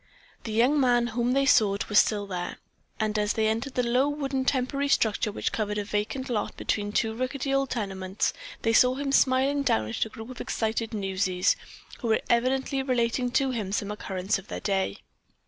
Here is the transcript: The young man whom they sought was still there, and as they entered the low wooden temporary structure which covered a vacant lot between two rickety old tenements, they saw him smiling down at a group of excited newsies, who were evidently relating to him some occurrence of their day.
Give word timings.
The 0.45 0.51
young 0.51 0.79
man 0.79 1.05
whom 1.13 1.33
they 1.33 1.45
sought 1.45 1.87
was 1.87 1.99
still 1.99 2.25
there, 2.25 2.57
and 2.99 3.19
as 3.19 3.33
they 3.33 3.47
entered 3.47 3.75
the 3.75 3.83
low 3.85 4.07
wooden 4.09 4.45
temporary 4.45 4.87
structure 4.87 5.31
which 5.31 5.51
covered 5.51 5.77
a 5.77 5.83
vacant 5.83 6.27
lot 6.27 6.57
between 6.57 6.91
two 6.91 7.13
rickety 7.13 7.53
old 7.53 7.69
tenements, 7.69 8.33
they 8.63 8.73
saw 8.73 8.95
him 8.95 9.11
smiling 9.11 9.61
down 9.61 9.87
at 9.87 10.03
a 10.03 10.09
group 10.09 10.31
of 10.31 10.41
excited 10.41 10.95
newsies, 10.95 11.55
who 11.99 12.07
were 12.07 12.21
evidently 12.31 12.81
relating 12.81 13.29
to 13.29 13.51
him 13.51 13.71
some 13.71 13.91
occurrence 13.91 14.39
of 14.39 14.47
their 14.47 14.59
day. 14.59 15.01